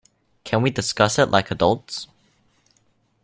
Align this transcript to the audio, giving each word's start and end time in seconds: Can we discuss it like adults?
Can 0.43 0.63
we 0.63 0.71
discuss 0.71 1.19
it 1.19 1.29
like 1.29 1.51
adults? 1.51 2.07